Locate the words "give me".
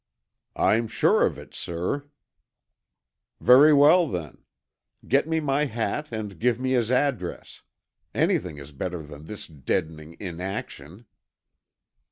6.39-6.71